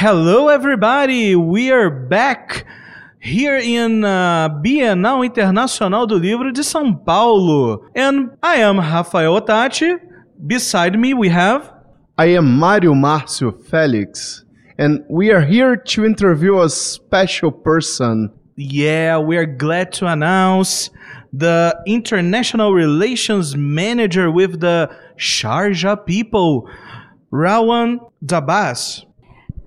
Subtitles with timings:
[0.00, 1.34] Hello, everybody!
[1.34, 2.64] We are back
[3.18, 7.84] here in uh, Bienal Internacional do Livro de São Paulo.
[7.96, 9.98] And I am Rafael Otati.
[10.46, 11.72] Beside me, we have.
[12.16, 14.44] I am Mario Márcio Felix,
[14.78, 18.30] and we are here to interview a special person.
[18.54, 20.90] Yeah, we are glad to announce
[21.32, 26.70] the International Relations Manager with the Sharjah people,
[27.32, 29.07] Rawan Dabas.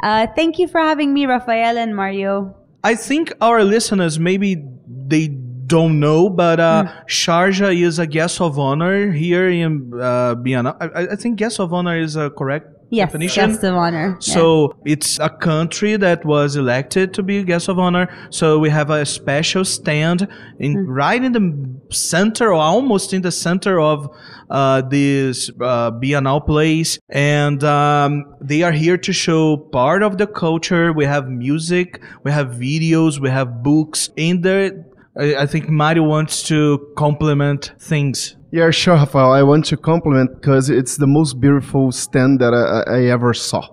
[0.01, 2.55] Uh, thank you for having me, Rafael and Mario.
[2.83, 6.89] I think our listeners maybe they don't know, but uh, Hmm.
[7.07, 10.75] Sharjah is a guest of honor here in uh, Biennale.
[10.82, 13.50] I, I think guest of honor is a correct Yes, definition.
[13.51, 14.18] guest of honor.
[14.19, 14.33] Yeah.
[14.36, 18.09] So it's a country that was elected to be guest of honor.
[18.29, 20.27] So we have a special stand
[20.59, 20.89] in Hmm.
[20.91, 24.09] right in the center, or almost in the center of
[24.49, 30.27] uh, this uh, Biennale place, and um, they are here to show part of the
[30.27, 30.91] culture.
[30.91, 34.09] We have music, we have videos, we have books.
[34.17, 34.83] In there,
[35.17, 36.57] I, I think Mario wants to
[36.97, 38.35] complement things.
[38.52, 39.31] Yeah, sure, Rafael.
[39.31, 43.66] I want to compliment because it's the most beautiful stand that I, I ever saw.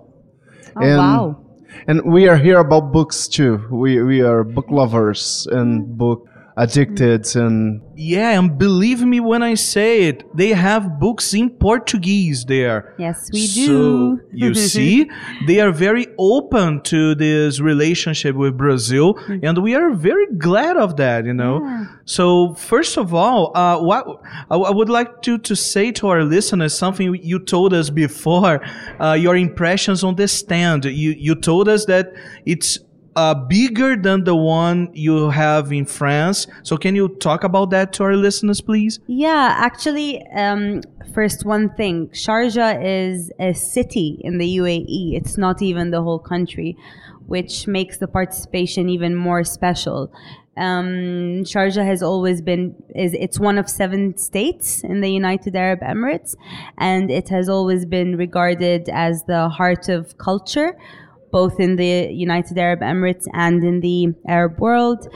[0.77, 1.45] oh, wow.
[1.87, 3.67] And we are here about books too.
[3.69, 6.28] We we are book lovers and book
[6.63, 12.45] addicted and Yeah, and believe me when I say it, they have books in Portuguese
[12.45, 12.93] there.
[12.97, 14.19] Yes, we So do.
[14.33, 15.09] you see,
[15.47, 19.07] they are very open to this relationship with Brazil,
[19.43, 21.25] and we are very glad of that.
[21.25, 21.55] You know.
[22.05, 24.03] So first of all, uh, what
[24.49, 28.55] I, I would like to to say to our listeners something you told us before,
[28.99, 30.85] uh, your impressions on the stand.
[30.85, 32.05] You you told us that
[32.45, 32.79] it's.
[33.19, 36.47] Uh, bigger than the one you have in France.
[36.63, 39.01] So, can you talk about that to our listeners, please?
[39.07, 45.17] Yeah, actually, um, first one thing Sharjah is a city in the UAE.
[45.17, 46.77] It's not even the whole country,
[47.27, 50.13] which makes the participation even more special.
[50.55, 55.81] Um, Sharjah has always been is it's one of seven states in the United Arab
[55.81, 56.37] Emirates,
[56.77, 60.77] and it has always been regarded as the heart of culture,
[61.31, 65.07] both in the United Arab Emirates and in the Arab world.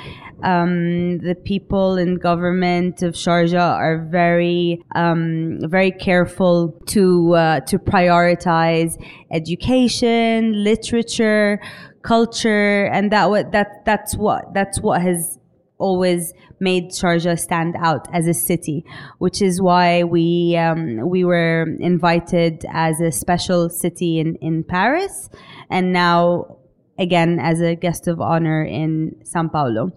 [0.43, 7.79] Um, the people and government of Sharjah are very, um, very careful to uh, to
[7.79, 9.01] prioritize
[9.31, 11.61] education, literature,
[12.01, 15.39] culture, and that what that that's what that's what has
[15.77, 18.85] always made Sharjah stand out as a city,
[19.17, 25.29] which is why we um, we were invited as a special city in in Paris,
[25.69, 26.57] and now
[26.97, 29.91] again as a guest of honor in Sao Paulo.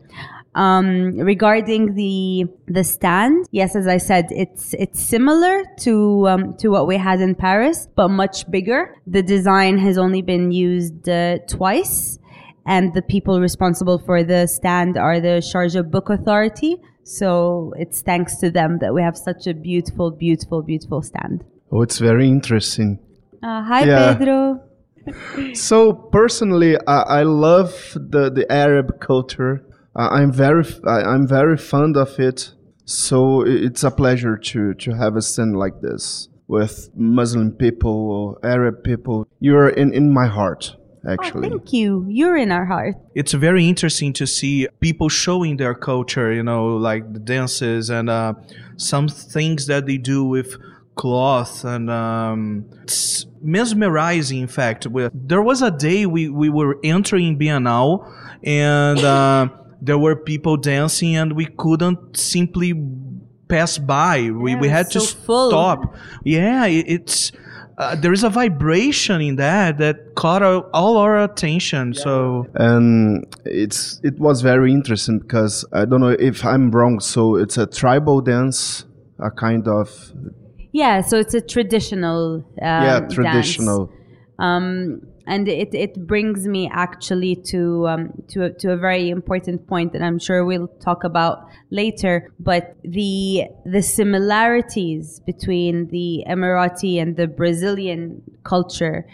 [0.55, 6.69] Um, regarding the the stand, yes, as I said, it's it's similar to um, to
[6.69, 8.97] what we had in Paris, but much bigger.
[9.07, 12.19] The design has only been used uh, twice,
[12.67, 16.77] and the people responsible for the stand are the Sharjah Book Authority.
[17.05, 21.45] So it's thanks to them that we have such a beautiful, beautiful, beautiful stand.
[21.73, 22.99] oh, it's very interesting.
[23.43, 24.15] Uh, hi, Yeah.
[24.17, 24.61] Pedro.
[25.55, 29.65] So personally, I, I love the, the Arab culture.
[29.95, 32.53] Uh, I'm very I, I'm very fond of it.
[32.85, 38.39] So it's a pleasure to to have a stand like this with Muslim people or
[38.45, 39.27] Arab people.
[39.41, 42.05] You're in in my heart, Oh, thank you.
[42.09, 42.95] You're in our heart.
[43.15, 48.11] it's very interesting to see people showing their culture, you know, like the dances and
[48.11, 48.35] uh,
[48.77, 50.57] some things that they do with
[50.97, 56.79] cloth and um, it's mesmerizing in fact we, there was a day we, we were
[56.83, 58.11] entering biennale
[58.43, 59.47] and uh,
[59.83, 62.73] there were people dancing and we couldn't simply
[63.47, 65.51] pass by we, we Yeah, had to so full.
[65.51, 67.31] stop yeah it, it's
[67.79, 73.27] uh, there is a vibration in that that caught our, all our attention so and
[73.45, 77.01] it's it was very interesting because I don't know if I'm wrong.
[77.01, 78.85] So it's a tribal dance,
[79.19, 80.13] a kind of
[80.73, 82.37] Yeah, so it's a traditional.
[82.37, 83.01] Um, yeah
[83.71, 83.97] dance.
[84.39, 89.67] Um, and it, it brings me actually to um, to a, to a very important
[89.67, 92.33] point that I'm sure we'll talk about later.
[92.39, 99.07] But the the similarities between the Emirati and the Brazilian culture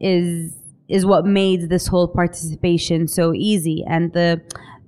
[0.00, 0.54] is
[0.88, 3.84] is what made this whole participation so easy.
[3.88, 4.42] And the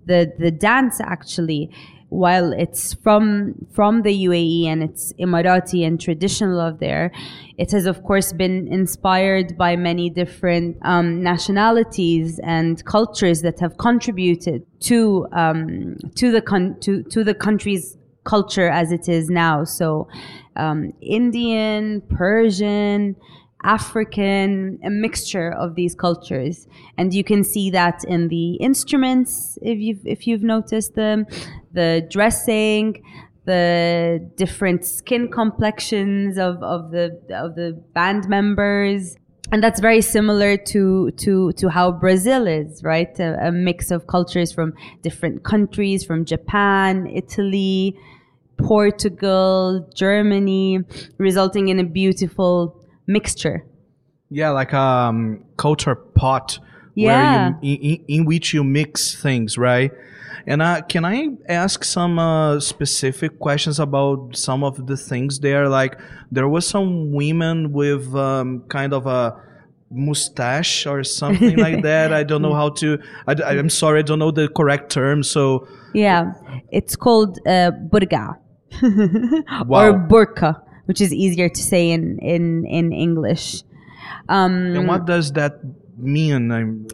[0.05, 1.71] the the dance actually
[2.09, 7.11] while it's from from the UAE and it's Emirati and traditional of there,
[7.59, 13.77] it has of course been inspired by many different um, nationalities and cultures that have
[13.79, 19.65] contributed to um, to the con- to to the country's culture as it is now.
[19.65, 20.09] So,
[20.57, 23.17] um, Indian, Persian.
[23.63, 26.69] African, a mixture of these cultures,
[26.99, 29.59] and you can see that in the instruments.
[29.63, 31.27] If you've if you've noticed them,
[31.73, 33.03] the dressing,
[33.45, 39.17] the different skin complexions of, of the of the band members.
[39.53, 43.17] And that's very similar to, to, to how Brazil is, right?
[43.21, 47.97] A, a mix of cultures from different countries, from Japan, Italy,
[48.57, 50.81] Portugal, Germany,
[51.19, 52.77] resulting in a beautiful
[53.07, 53.65] mixture.
[54.31, 56.59] Yeah, like um, culture pot
[56.95, 57.07] Yeah.
[57.07, 59.93] where you, in, in which you mix things, right?
[60.49, 65.69] And uh, can I ask some uh, specific questions about some of the things there?
[65.69, 65.99] Like
[66.31, 69.35] there was some women with um, kind of a
[69.91, 72.13] mustache or something like that.
[72.13, 72.99] I don't know how to.
[73.27, 75.23] I, am sorry, I don't know the correct term.
[75.23, 76.33] So Yeah,
[76.71, 78.37] it's called uh, burga
[79.67, 79.87] Wow.
[79.89, 83.63] or burka, which is easier to say in in in English.
[84.29, 85.61] Um, and what does that
[85.99, 86.51] mean?
[86.51, 86.87] I'm,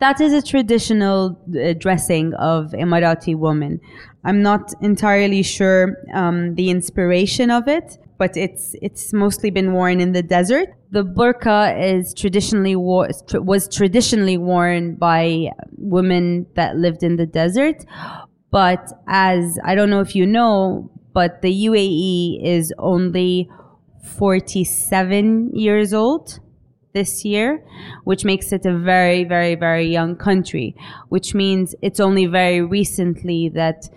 [0.00, 3.80] that is a traditional uh, dressing of Emirati woman.
[4.24, 10.00] I'm not entirely sure um, the inspiration of it, but it's it's mostly been worn
[10.00, 10.68] in the desert.
[10.90, 17.84] The burqa is traditionally wo- was traditionally worn by women that lived in the desert,
[18.50, 23.50] but as I don't know if you know, but the UAE is only
[24.02, 26.40] 47 years old
[26.94, 27.64] this year,
[28.04, 30.74] which makes it a very, very, very young country,
[31.08, 33.88] which means it's only very recently that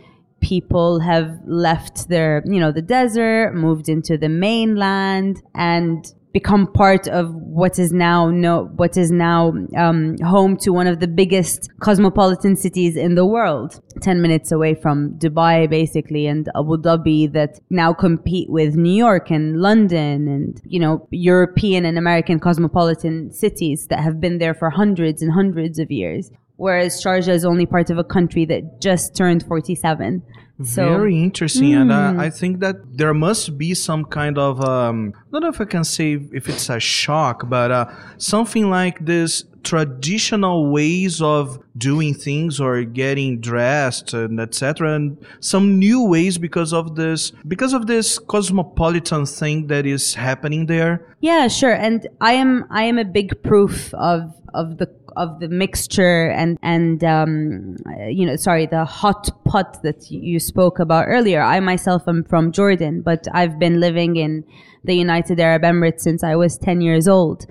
[0.41, 7.07] people have left their, you know, the desert, moved into the mainland and become part
[7.07, 11.69] of what is now no, what is now um, home to one of the biggest
[11.81, 17.59] cosmopolitan cities in the world, ten minutes away from Dubai, basically, and Abu Dhabi, that
[17.69, 23.87] now compete with New York and London, and you know European and American cosmopolitan cities
[23.87, 26.31] that have been there for hundreds and hundreds of years.
[26.55, 30.21] Whereas Sharjah is only part of a country that just turned 47.
[30.63, 35.13] So, Very interesting, and uh, I think that there must be some kind of um,
[35.15, 37.85] I don't know if I can say if it's a shock, but uh,
[38.17, 45.77] something like this traditional ways of doing things or getting dressed and etc and some
[45.77, 51.47] new ways because of this because of this cosmopolitan thing that is happening there Yeah,
[51.47, 51.71] sure.
[51.73, 54.87] And I am I am a big proof of of the
[55.17, 57.77] of the mixture and and um,
[58.09, 61.41] you know sorry the hot pot that you spoke about earlier.
[61.41, 64.43] I myself am from Jordan, but I've been living in
[64.83, 67.45] the United Arab Emirates since I was ten years old.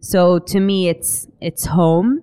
[0.00, 2.22] So to me, it's it's home.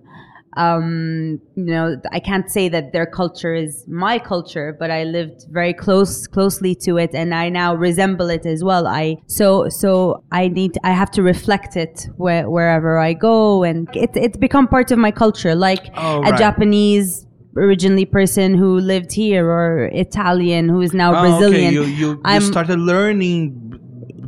[0.58, 5.46] Um, you know, I can't say that their culture is my culture, but I lived
[5.50, 8.88] very close closely to it, and I now resemble it as well.
[8.88, 13.88] I so so I need I have to reflect it where, wherever I go, and
[13.96, 16.38] it, it's become part of my culture, like Oh, a.
[16.38, 21.68] Japanese originally person who lived here or Italian who is now Oh, Brazilian.
[21.68, 23.60] okay you, you, you I'm- started learning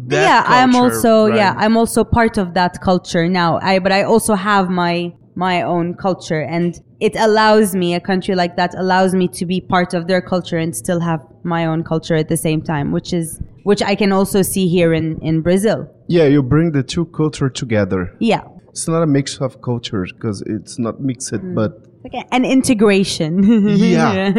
[0.07, 3.91] that yeah i'm culture, also yeah i'm also part of that culture now i but
[3.91, 8.73] i also have my my own culture and it allows me a country like that
[8.75, 12.29] allows me to be part of their culture and still have my own culture at
[12.29, 16.27] the same time which is which i can also see here in in brazil Yeah,
[16.35, 18.01] you bring the two culture together.
[18.19, 21.55] yeah It's not a mix of cultures because it's not mixed, Hmm.
[21.55, 21.71] but
[22.05, 22.23] okay.
[22.31, 23.31] an integration
[23.95, 24.29] Yeah.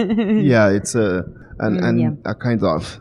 [0.53, 1.25] yeah, it's a
[1.59, 2.31] an, an, Mm, yeah.
[2.33, 3.01] a kind of.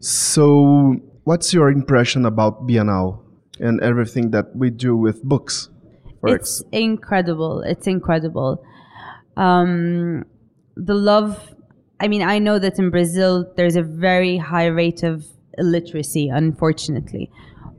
[0.00, 3.18] So, what's your impression about Biennale
[3.60, 5.70] and everything that we do with books?
[6.26, 7.62] For it's incredible.
[7.62, 8.64] It's incredible.
[9.36, 10.24] Um
[10.76, 11.54] the love
[12.00, 15.24] i mean i know that in brazil there's a very high rate of
[15.56, 17.30] illiteracy unfortunately.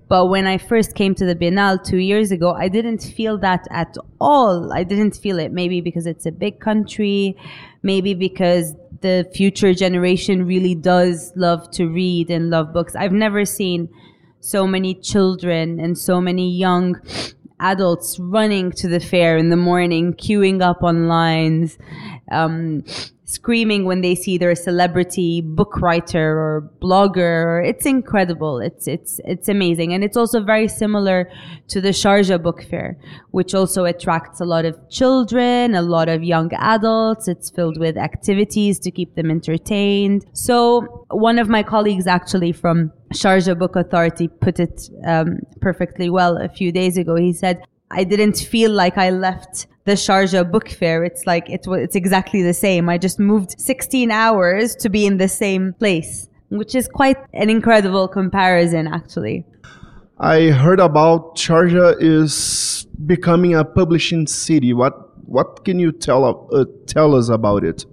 [0.07, 3.67] But when i first came to the biennale two years ago i didn't feel that
[3.69, 4.71] at all.
[4.71, 5.51] I didn't feel it.
[5.51, 7.35] Maybe because it's a big country
[7.83, 12.95] maybe because the future generation really does love to read and love books.
[12.95, 13.89] I've never seen
[14.39, 16.95] so many children and so many young
[17.59, 21.77] adults running to the fair in the morning, queuing up on lines,
[22.31, 22.83] um,
[23.25, 27.67] screaming when they see their celebrity book writer or blogger.
[27.67, 28.59] It's incredible.
[28.59, 31.29] It's it's it's amazing, and it's also very similar
[31.69, 32.97] to the Sharjah Book Fair,
[33.31, 37.27] which also attracts a lot of children, a lot of young adults.
[37.27, 40.25] It's filled with activities to keep them entertained.
[40.33, 46.37] So one of my colleagues actually from Sharjah Book Authority put it um, perfectly well
[46.37, 47.15] a few days ago.
[47.15, 47.61] He said,
[47.95, 51.05] I didn't feel like I left the Sharjah Book Fair.
[51.05, 52.89] It's like it, it's exactly the same.
[52.89, 57.49] I just moved 16 hours to be in the same place, which is quite an
[57.49, 59.45] incredible comparison, actually.
[60.19, 64.73] I heard about Sharjah is becoming a publishing city.
[64.73, 67.85] What what can you tell uh, tell us about it?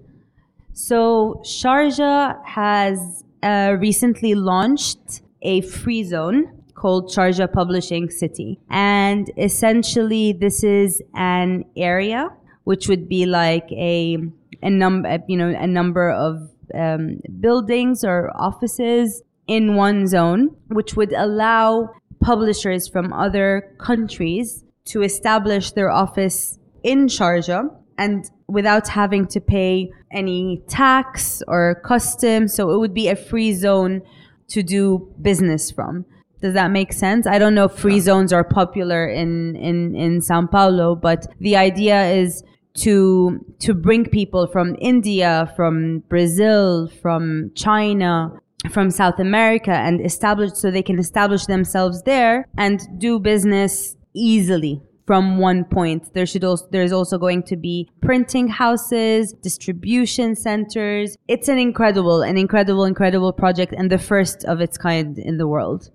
[0.73, 10.33] So Sharjah has uh, recently launched a free zone called Sharjah Publishing City, and essentially
[10.33, 12.31] this is an area
[12.65, 14.19] which would be like a
[14.63, 20.95] a number you know a number of um, buildings or offices in one zone, which
[20.97, 29.27] would allow publishers from other countries to establish their office in Sharjah and without having
[29.29, 32.55] to pay any tax or customs.
[32.55, 34.03] So it would be a free zone
[34.49, 36.05] to do business from.
[36.43, 37.27] Does that make sense?
[37.27, 41.57] I don't know if free zones are popular in, in, in Sao Paulo, but the
[41.57, 42.43] idea is
[42.75, 48.33] to to bring people from India, from Brazil, from China,
[48.71, 54.81] from South America and establish so they can establish themselves there and do business easily
[55.07, 56.13] from one point.
[56.15, 61.17] There should also there's also going to be printing houses, distribution centers.
[61.29, 65.47] It's an incredible, an incredible, incredible project and the first of its kind in the
[65.47, 65.91] world.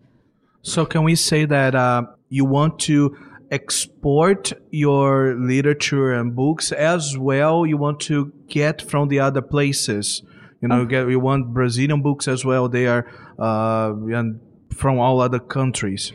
[0.67, 3.17] So can we say that uh, you want to
[3.51, 7.65] export your literature and books as well?
[7.65, 10.23] You want to get from the other places
[10.61, 12.67] you know, get you want Brazilian books as well.
[12.67, 13.05] They are
[13.39, 14.39] uh, and
[14.75, 16.11] from all other countries.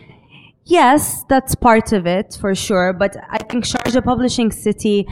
[0.64, 2.92] Yes, that's part of it for sure.
[2.92, 5.06] But I think Sharjah Publishing City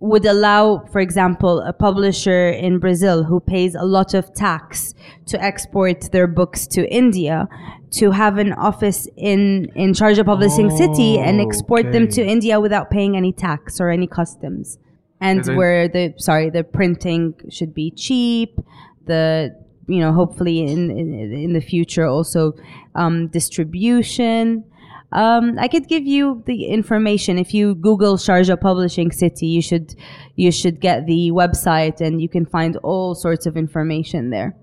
[0.00, 4.94] would allow, for example, a publisher in Brazil who pays a lot of tax
[5.26, 7.48] to export their books to India
[7.92, 11.92] to have an office in, in Sharjah Publishing oh, City and export okay.
[11.92, 14.78] them to India without paying any tax or any customs
[15.20, 18.58] and then, where the sorry the printing should be cheap
[19.06, 22.52] the you know hopefully in in, in the future also
[22.94, 24.64] um, distribution
[25.12, 29.46] um, I could give you the information if you Google Sharjah Publishing City.
[29.46, 29.94] You should
[30.34, 34.56] you should get the website and you can find all sorts of information there.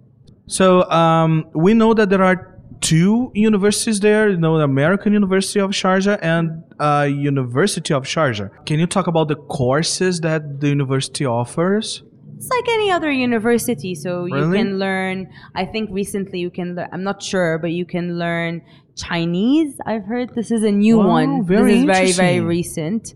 [0.47, 5.59] So um, we know that there are two universities there, you know, the American University
[5.59, 8.49] of Sharjah and uh, University of Sharjah.
[8.65, 12.03] Can you talk about the courses that the university offers?
[12.43, 14.59] It's like any other university, so really?
[14.59, 15.33] you can learn.
[15.55, 16.75] I think recently you can.
[16.75, 16.89] learn.
[16.91, 18.61] I'm not sure, but you can learn
[18.97, 19.79] Chinese.
[19.85, 21.45] I've heard this is a new wow, one.
[21.45, 23.15] Very this is very very recent.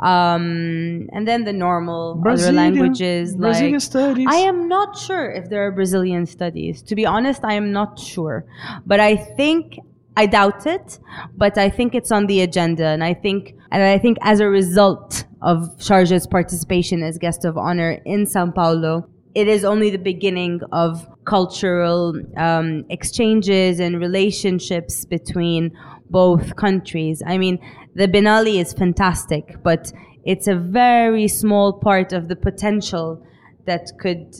[0.00, 4.26] Um, and then the normal Brazilian, other languages Brazilian like studies.
[4.28, 6.82] I am not sure if there are Brazilian studies.
[6.82, 8.44] To be honest, I am not sure.
[8.84, 9.78] But I think
[10.16, 10.98] I doubt it,
[11.36, 14.48] but I think it's on the agenda, and I think, and I think as a
[14.48, 19.98] result of Sharjah's participation as guest of honor in Sao Paulo, it is only the
[19.98, 25.70] beginning of cultural um, exchanges and relationships between
[26.08, 27.22] both countries.
[27.26, 27.58] I mean,
[27.94, 29.92] the Biennale is fantastic, but
[30.24, 33.22] it's a very small part of the potential
[33.66, 34.34] that could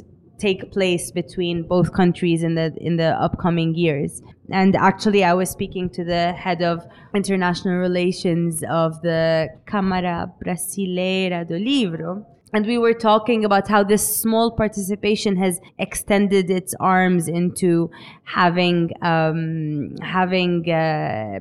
[0.46, 4.12] take place between both countries in the in the upcoming years.
[4.50, 6.76] And actually, I was speaking to the head of
[7.14, 12.10] international relations of the Câmara Brasileira do Livro,
[12.54, 17.90] and we were talking about how this small participation has extended its arms into
[18.22, 21.40] having um, having uh,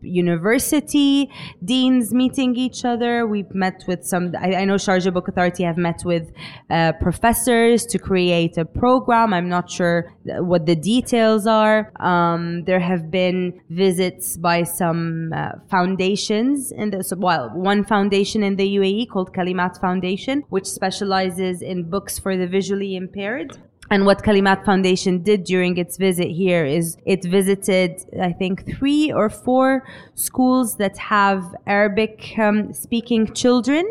[0.00, 1.30] university
[1.64, 3.26] deans meeting each other.
[3.26, 6.32] We've met with some, I, I know Sharjah Book Authority have met with
[6.70, 9.32] uh, professors to create a program.
[9.32, 11.92] I'm not sure what the details are.
[12.00, 18.56] Um, there have been visits by some uh, foundations in the, well, one foundation in
[18.56, 23.58] the UAE called Kalimat Foundation, which specializes in books for the visually impaired.
[23.92, 29.12] And what Kalimat Foundation did during its visit here is it visited, I think, three
[29.12, 33.84] or four schools that have Arabic um, speaking children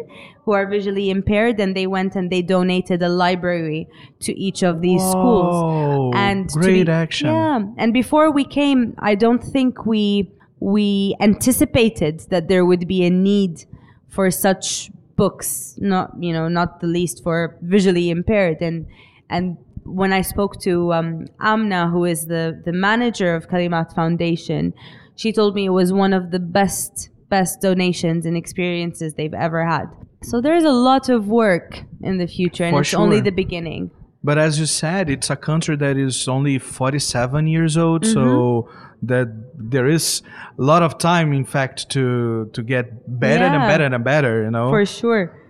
[0.44, 1.60] who are visually impaired.
[1.60, 3.88] And they went and they donated a library
[4.22, 6.14] to each of these Whoa, schools.
[6.18, 7.28] And great be, action.
[7.28, 7.60] Yeah.
[7.78, 13.12] And before we came, I don't think we, we anticipated that there would be a
[13.12, 13.66] need
[14.10, 18.64] for such books, not, you know, not the least for visually impaired.
[18.64, 18.88] And,
[19.30, 24.74] and when I spoke to um, Amna, who is the, the manager of Kalimat Foundation,
[25.16, 29.66] she told me it was one of the best best donations and experiences they've ever
[29.66, 29.86] had.
[30.22, 33.00] So there's a lot of work in the future, and For it's sure.
[33.00, 33.90] only the beginning.
[34.24, 38.14] But as you said, it's a country that is only 47 years old, mm-hmm.
[38.14, 38.70] so
[39.02, 40.22] that there is
[40.60, 42.86] a lot of time, in fact, to to get
[43.20, 43.56] better yeah.
[43.56, 44.44] and better and better.
[44.44, 45.41] You know, for sure.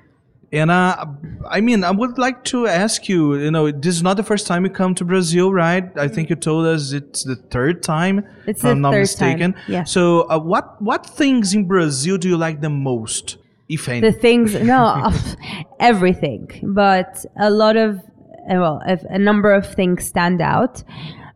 [0.54, 1.06] And uh,
[1.50, 3.36] I mean, I would like to ask you.
[3.36, 5.86] You know, this is not the first time you come to Brazil, right?
[5.98, 8.28] I think you told us it's the third time.
[8.46, 9.54] It's if I'm not third mistaken.
[9.54, 9.84] time, yeah.
[9.86, 13.38] So, uh, what what things in Brazil do you like the most,
[13.70, 14.02] if any?
[14.02, 15.10] the things no
[15.80, 20.84] everything but a lot of uh, well a, a number of things stand out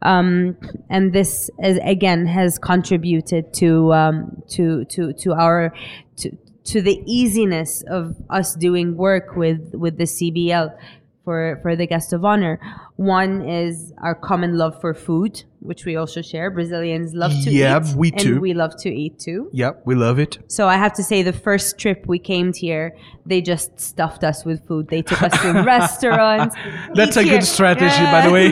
[0.01, 0.57] um,
[0.89, 5.74] and this is again has contributed to um, to to to our
[6.17, 10.75] to to the easiness of us doing work with with the CBL
[11.24, 12.60] for for the guest of honor.
[12.98, 16.50] One is our common love for food, which we also share.
[16.51, 18.39] Brazilians love to Yeah, eat, we and too.
[18.39, 19.50] we love to eat too.
[19.51, 20.38] Yep, we love it.
[20.48, 22.95] So I have to say, the first trip we came here,
[23.25, 24.88] they just stuffed us with food.
[24.89, 26.55] They took us to restaurants.
[26.93, 27.41] That's a good here.
[27.41, 28.48] strategy, by the way.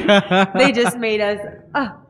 [0.65, 1.39] they just made us.
[1.75, 1.97] ah.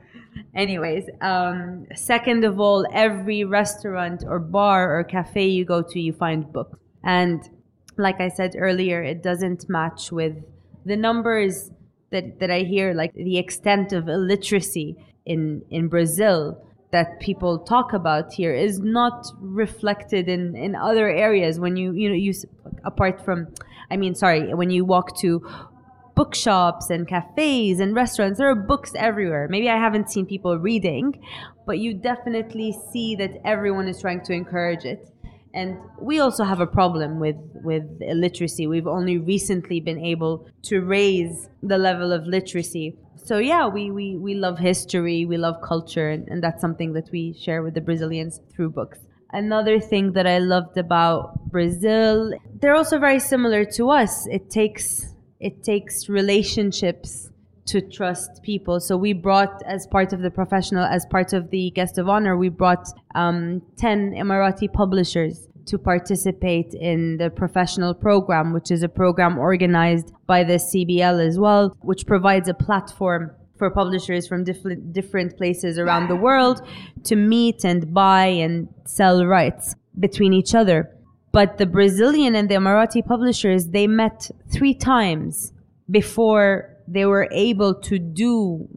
[0.56, 6.14] Anyways, um, second of all, every restaurant or bar or cafe you go to, you
[6.14, 6.78] find books.
[7.04, 7.42] And
[7.98, 10.36] like I said earlier, it doesn't match with
[10.86, 11.72] the numbers
[12.12, 14.96] that, that I hear, like the extent of illiteracy
[15.26, 21.60] in, in Brazil that people talk about here is not reflected in, in other areas
[21.60, 22.32] when you, you know, you,
[22.86, 23.48] apart from,
[23.90, 25.42] I mean, sorry, when you walk to
[26.16, 28.38] bookshops and cafes and restaurants.
[28.38, 29.48] There are books everywhere.
[29.50, 31.20] Maybe I haven't seen people reading,
[31.66, 35.10] but you definitely see that everyone is trying to encourage it.
[35.56, 38.66] And we also have a problem with, with illiteracy.
[38.66, 42.98] We've only recently been able to raise the level of literacy.
[43.24, 47.10] So yeah, we, we, we love history, we love culture, and, and that's something that
[47.12, 49.00] we share with the Brazilians through books.
[49.32, 54.28] Another thing that I loved about Brazil, they're also very similar to us.
[54.28, 55.13] It takes
[55.44, 57.30] it takes relationships
[57.66, 58.80] to trust people.
[58.80, 62.38] So we brought, as part of the professional, as part of the guest of honor,
[62.38, 68.90] we brought um, 10 Emirati publishers to participate in the professional program, which is a
[68.90, 74.92] program organized by the CBL as well, which provides a platform for publishers from different
[74.92, 76.68] different places around the world
[77.04, 80.90] to meet and buy and sell rights between each other.
[81.34, 85.52] But the Brazilian and the Emirati publishers, they met three times
[85.90, 88.70] before they were able to do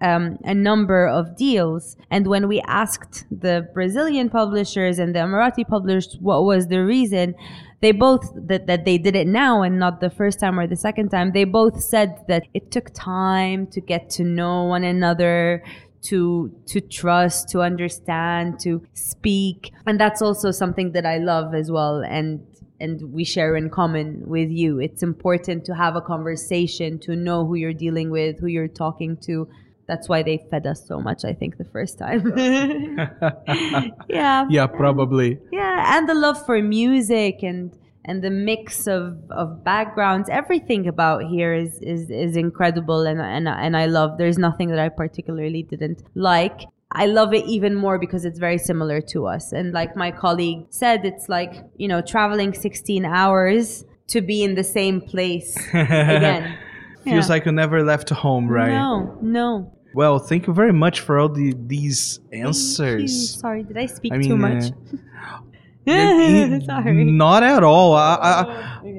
[0.00, 1.96] um, a number of deals.
[2.10, 7.34] And when we asked the Brazilian publishers and the Emirati publishers what was the reason,
[7.80, 10.76] they both that, that they did it now and not the first time or the
[10.76, 11.32] second time.
[11.32, 15.62] They both said that it took time to get to know one another,
[16.04, 21.70] to to trust, to understand, to speak, and that's also something that I love as
[21.70, 22.02] well.
[22.02, 22.46] And
[22.80, 24.80] and we share in common with you.
[24.80, 29.16] It's important to have a conversation, to know who you're dealing with, who you're talking
[29.18, 29.48] to.
[29.86, 32.32] That's why they fed us so much, I think, the first time.
[34.08, 34.46] yeah.
[34.48, 35.38] yeah, probably.
[35.52, 41.24] Yeah, and the love for music and and the mix of, of backgrounds, everything about
[41.24, 44.18] here is, is, is incredible and, and and I love.
[44.18, 46.60] There's nothing that I particularly didn't like.
[46.92, 49.52] I love it even more because it's very similar to us.
[49.52, 54.54] And like my colleague said, it's like, you know, traveling 16 hours to be in
[54.54, 56.56] the same place again.
[57.02, 57.32] Feels Yeah.
[57.34, 58.70] like you never left home, right?
[58.70, 59.72] No, no.
[59.94, 63.38] Well, thank you very much for all the these answers.
[63.40, 64.64] Sorry, did I speak I mean, too much?
[64.72, 65.38] uh,
[66.66, 67.04] Sorry.
[67.04, 67.94] Not at all.
[67.94, 68.14] I,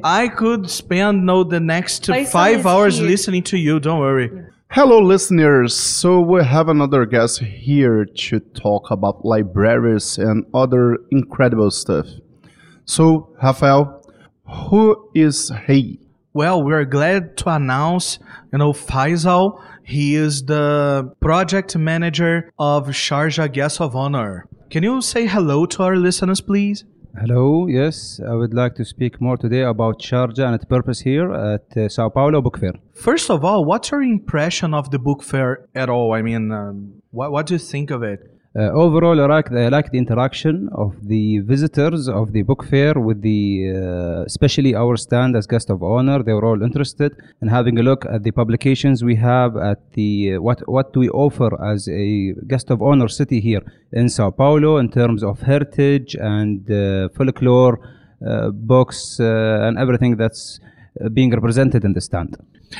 [0.03, 3.07] I, I could spend no the next Faisal five hours here.
[3.07, 3.79] listening to you.
[3.79, 4.29] Don't worry.
[4.69, 5.75] Hello, listeners.
[5.75, 12.07] So, we have another guest here to talk about libraries and other incredible stuff.
[12.85, 14.03] So, Rafael,
[14.45, 15.99] who is he?
[16.33, 18.19] Well, we're glad to announce,
[18.51, 19.61] you know, Faisal.
[19.83, 24.47] He is the project manager of Sharjah Guest of Honor.
[24.69, 26.85] Can you say hello to our listeners, please?
[27.17, 31.31] Hello, yes, I would like to speak more today about Sharjah and its purpose here
[31.31, 32.73] at uh, Sao Paulo Book Fair.
[32.93, 36.13] First of all, what's your impression of the book fair at all?
[36.13, 38.34] I mean, um, what, what do you think of it?
[38.57, 42.93] Uh, overall, I like, I like the interaction of the visitors of the book fair
[42.93, 46.23] with the, uh, especially our stand as guest of honor.
[46.23, 50.35] They were all interested in having a look at the publications we have at the
[50.35, 54.31] uh, what what do we offer as a guest of honor city here in Sao
[54.31, 57.77] Paulo in terms of heritage and uh, folklore
[58.25, 60.61] uh, books uh, and everything that's
[61.13, 62.37] being represented in the stand.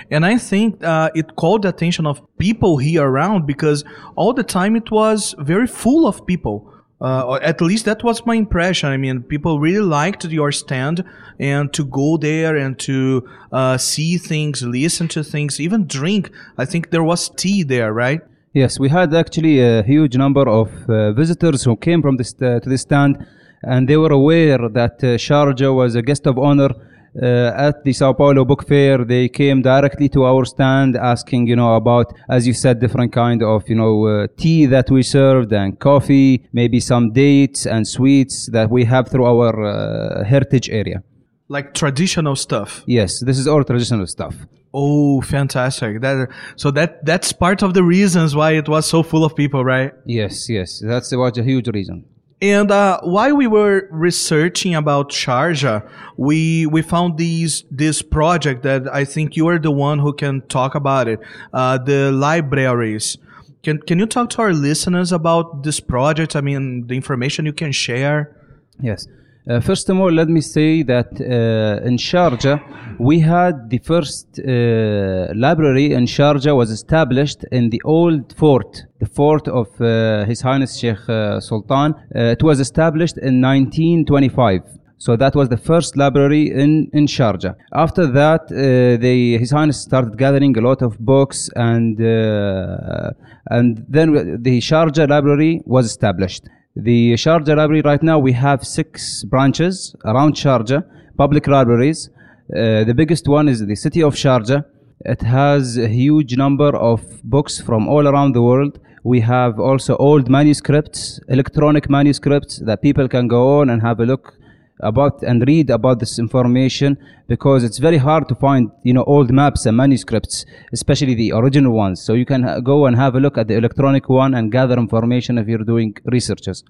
[0.10, 3.84] And I think uh, it called the attention of people here around because
[4.16, 6.72] all the time it was very full of people.
[7.02, 8.90] Uh, or at least that was my impression.
[8.90, 11.04] I mean, people really liked your stand
[11.40, 16.32] and to go there and to uh, see things, listen to things, even drink.
[16.58, 18.22] I think there was tea there, right?
[18.54, 22.62] Yes, we had actually a huge number of uh, visitors who came from this uh,
[22.62, 23.28] to this stand,
[23.64, 27.94] and they were aware that uh, Sharjah was a guest of honor uh, at the
[27.94, 32.46] Sao Paulo Book Fair, they came directly to our stand asking, you know, about, as
[32.46, 36.80] you said, different kind of, you know, uh, tea that we served and coffee, maybe
[36.80, 41.04] some dates and sweets that we have through our uh, heritage area.
[41.48, 42.84] Like traditional stuff.
[42.88, 44.36] Yes, this is all traditional stuff.
[44.74, 46.02] Oh, fantastic!
[46.02, 49.64] That so that that's part of the reasons why it was so full of people,
[49.64, 49.94] right?
[50.06, 52.04] Yes, yes, that's was a huge reason.
[52.46, 55.82] And uh, while we were researching about Sharjah,
[56.16, 60.42] we we found these this project that I think you are the one who can
[60.48, 61.20] talk about it.
[61.52, 63.18] Uh, the libraries.
[63.64, 66.36] Can can you talk to our listeners about this project?
[66.36, 68.38] I mean, the information you can share.
[68.80, 69.08] Yes.
[69.48, 72.60] Uh, first of all, let me say that uh, in Sharjah,
[73.00, 79.06] we had the first uh, library in Sharjah was established in the old fort, the
[79.06, 81.94] fort of uh, His Highness Sheikh uh, Sultan.
[81.94, 84.62] Uh, it was established in 1925.
[84.98, 87.56] So that was the first library in, in Sharjah.
[87.72, 94.60] After that, they, His Highness started gathering a lot of books, and and then the
[94.60, 96.46] Sharjah library was established.
[96.78, 100.84] The Sharjah library right now we have six branches around Sharjah,
[101.18, 102.10] public libraries.
[102.54, 104.66] Uh, the biggest one is the city of Sharjah.
[105.06, 108.78] It has a huge number of books from all around the world.
[109.06, 114.06] We have also old manuscripts, electronic manuscripts that people can go on and have a
[114.06, 114.34] look
[114.82, 119.32] about and read about this information because it's very hard to find you know old
[119.32, 122.02] maps and manuscripts especially the original ones.
[122.02, 125.38] So you can go and have a look at the electronic one and gather information
[125.38, 126.64] if you're doing researches.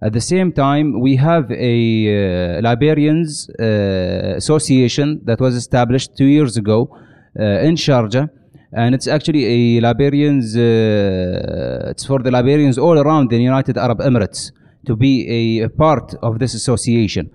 [0.00, 6.26] At the same time we have a uh, librarians uh, association that was established two
[6.26, 6.96] years ago
[7.38, 8.30] uh, in sharjah.
[8.70, 13.98] And it's actually a librarians uh, it's for the librarians all around the united arab
[14.00, 14.52] emirates
[14.86, 17.30] to be a, a part of this association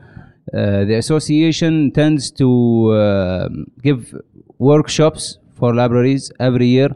[0.51, 3.49] the association tends to uh,
[3.82, 4.13] give
[4.60, 6.89] workshops for libraries every year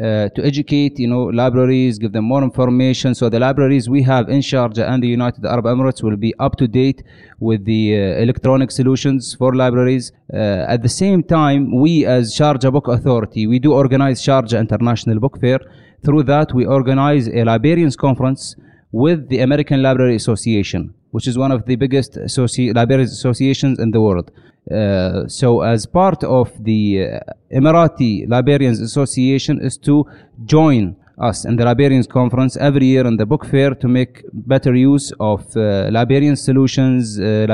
[0.00, 3.14] uh, to educate, you know, libraries, give them more information.
[3.14, 6.56] So the libraries we have in Sharjah and the United Arab Emirates will be up
[6.56, 7.02] to date
[7.40, 10.12] with the uh, electronic solutions for libraries.
[10.32, 15.18] Uh, at the same time, we as Sharjah Book Authority, we do organize Sharjah International
[15.18, 15.60] Book Fair.
[16.04, 18.54] Through that, we organize a librarians conference
[18.92, 23.90] with the American Library Association which is one of the biggest associ- libraries associations in
[23.90, 24.30] the world.
[24.70, 30.04] Uh, so, as part of the uh, Emirati Librarians Association, is to
[30.44, 30.94] join
[31.28, 35.10] us in the Librarians Conference every year in the book fair to make better use
[35.18, 37.46] of uh, librarian solutions, uh,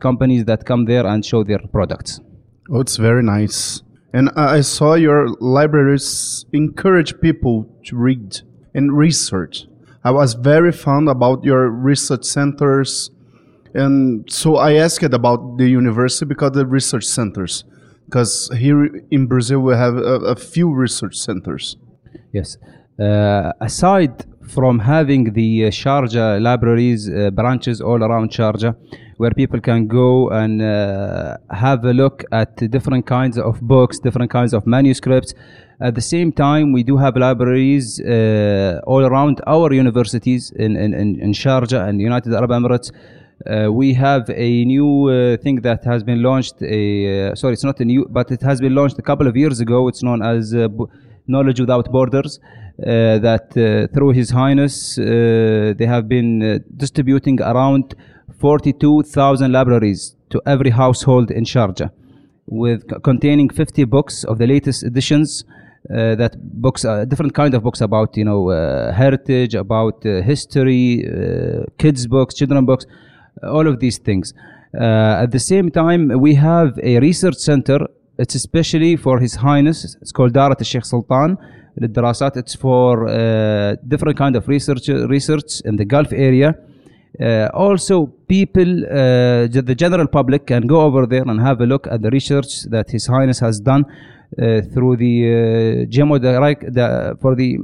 [0.00, 2.20] companies that come there and show their products.
[2.70, 3.82] Oh, it's very nice.
[4.14, 7.56] And I saw your libraries encourage people
[7.86, 8.40] to read
[8.74, 9.66] and research.
[10.02, 13.10] I was very fond about your research centers.
[13.74, 17.64] And so I asked about the university because the research centers.
[18.06, 21.76] Because here in Brazil, we have a, a few research centers.
[22.32, 22.56] Yes.
[22.98, 28.74] Uh, aside from having the uh, Sharjah libraries, uh, branches all around Sharjah,
[29.20, 34.30] where people can go and uh, have a look at different kinds of books, different
[34.30, 35.34] kinds of manuscripts,
[35.88, 40.92] at the same time, we do have libraries uh, all around our universities in, in,
[41.24, 42.92] in Sharjah and United Arab Emirates.
[43.46, 46.56] Uh, we have a new uh, thing that has been launched.
[46.62, 49.34] A, uh, sorry, it's not a new, but it has been launched a couple of
[49.36, 49.88] years ago.
[49.88, 50.68] It's known as uh,
[51.26, 52.38] Knowledge Without Borders.
[52.78, 53.52] Uh, that
[53.94, 57.94] through His Highness, they have been distributing around
[58.39, 61.91] 42,000 libraries to every household in Sharjah,
[62.47, 65.43] with containing 50 books of the latest editions
[65.93, 70.21] uh, that books, uh, different kind of books about you know uh, heritage, about uh,
[70.21, 72.85] history, uh, kids books, children books,
[73.43, 74.33] all of these things.
[74.73, 77.87] Uh, at the same time, we have a research center.
[78.17, 79.95] It's especially for His Highness.
[80.01, 81.37] It's called Darat Sheikh Sultan.
[81.77, 83.05] للدراسات it's for
[83.85, 86.55] different kind of research research in the Gulf area.
[87.52, 92.10] also, people, the general public can go over there and have a look at the
[92.10, 93.84] research that His Highness has done
[94.38, 97.58] uh, through the uh, GMO the, for the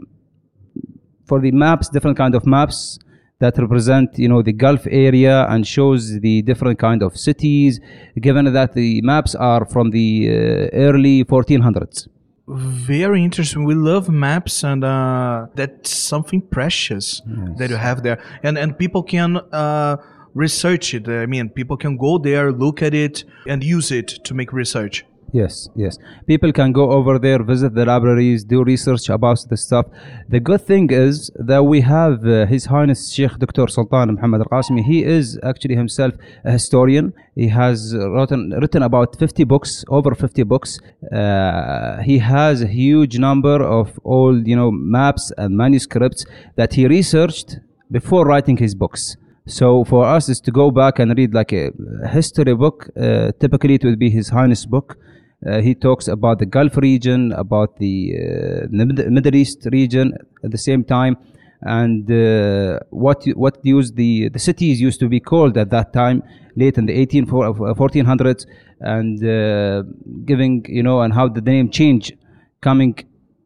[1.25, 2.99] for the maps, different kind of maps
[3.39, 7.79] that represent you know the Gulf area and shows the different kind of cities.
[8.21, 12.09] Given that the maps are from the uh, early 1400s.
[12.49, 13.65] Very interesting.
[13.65, 17.59] We love maps, and uh, that's something precious yes.
[17.59, 19.39] that you have there, and and people can.
[19.53, 19.97] Uh,
[20.37, 21.09] research it.
[21.09, 25.05] I mean, people can go there, look at it, and use it to make research.
[25.33, 25.99] Yes, yes.
[26.27, 29.87] People can go over there, visit the libraries, do research about the stuff.
[30.29, 33.67] The good thing is that we have uh, His Highness Sheikh Dr.
[33.69, 34.83] Sultan Muhammad Al Qasimi.
[34.85, 37.13] He is actually himself a historian.
[37.35, 40.79] He has written, written about 50 books, over 50 books.
[41.13, 46.87] Uh, he has a huge number of old, you know, maps and manuscripts that he
[46.87, 47.59] researched
[47.91, 49.17] before writing his books.
[49.49, 51.71] So for us is to go back and read like a
[52.11, 52.89] history book.
[52.97, 54.99] Uh, typically, it would be His Highness book.
[55.45, 60.51] Uh, he talks about the Gulf region, about the, uh, the Middle East region at
[60.51, 61.17] the same time,
[61.63, 66.23] and uh, what what used the the cities used to be called at that time,
[66.55, 68.47] late in the 18 1400s,
[68.81, 69.83] and uh,
[70.25, 72.13] giving you know and how did the name change,
[72.61, 72.95] coming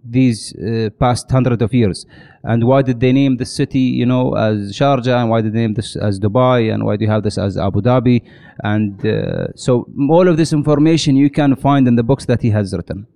[0.05, 2.07] these uh, past hundred of years?
[2.43, 5.21] And why did they name the city you know as sharjah?
[5.21, 6.73] And why did they name this as dubai?
[6.73, 8.23] And why do you have this as abu dhabi?
[8.63, 12.51] And uh, so all of this information you can find in the books that he
[12.51, 13.07] has written.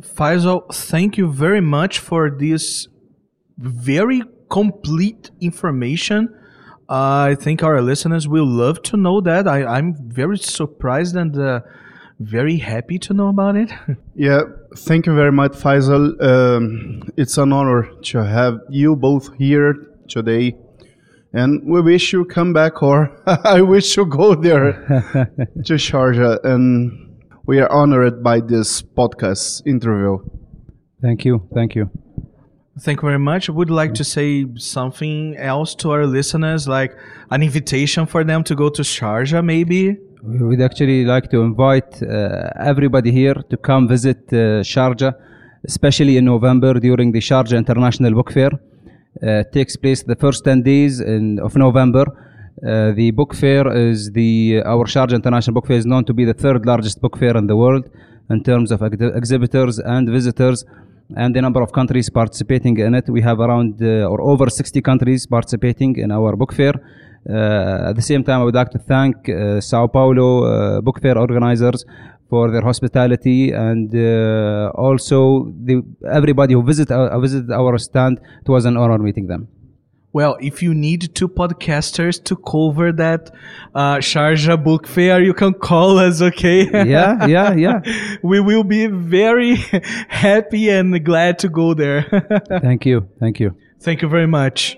[0.00, 2.86] Faisal, thank you very much for this
[3.58, 6.34] very complete information.
[6.88, 9.46] I think our listeners will love to know that.
[9.46, 11.60] I, I'm very surprised and uh,
[12.18, 13.70] very happy to know about it.
[14.14, 14.42] Yeah,
[14.76, 16.20] thank you very much, Faisal.
[16.20, 19.74] Um, it's an honor to have you both here
[20.08, 20.56] today.
[21.32, 24.72] And we wish you come back, or I wish you go there
[25.66, 26.42] to Sharjah.
[26.42, 30.18] And we are honored by this podcast interview.
[31.00, 31.88] thank you thank you
[32.80, 33.48] Thank you very much.
[33.48, 36.96] I would like to say something else to our listeners, like
[37.28, 39.96] an invitation for them to go to Sharjah, maybe.
[40.22, 45.14] We would actually like to invite uh, everybody here to come visit uh, Sharjah,
[45.64, 48.50] especially in November during the Sharjah International Book Fair.
[49.22, 52.04] Uh, it takes place the first 10 days in, of November.
[52.66, 56.24] Uh, the book fair is the our Sharjah International Book Fair is known to be
[56.24, 57.88] the third largest book fair in the world
[58.28, 60.64] in terms of ex- exhibitors and visitors
[61.16, 63.08] and the number of countries participating in it.
[63.08, 66.72] We have around uh, or over 60 countries participating in our book fair.
[67.28, 71.00] Uh, at the same time, I would like to thank uh, Sao Paulo uh, book
[71.00, 71.84] fair organizers
[72.28, 78.20] for their hospitality and uh, also the, everybody who visit, uh, visited our stand.
[78.42, 79.48] It was an honor meeting them.
[80.12, 83.30] Well, if you need two podcasters to cover that
[83.74, 86.64] uh, Sharjah book fair, you can call us, okay?
[86.64, 87.80] Yeah, yeah, yeah.
[88.22, 89.56] we will be very
[90.08, 92.02] happy and glad to go there.
[92.62, 93.06] Thank you.
[93.20, 93.54] Thank you.
[93.80, 94.76] Thank you very much.